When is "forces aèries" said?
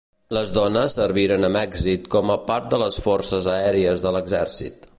3.07-4.05